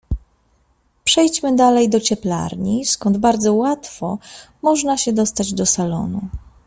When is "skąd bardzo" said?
2.85-3.53